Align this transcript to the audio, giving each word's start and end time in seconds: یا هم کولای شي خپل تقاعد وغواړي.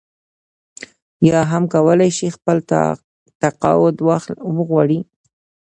یا 1.29 1.39
هم 1.51 1.63
کولای 1.73 2.11
شي 2.17 2.27
خپل 2.35 2.57
تقاعد 3.41 3.95
وغواړي. 4.57 4.99